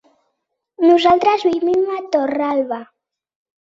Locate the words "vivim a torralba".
1.51-2.85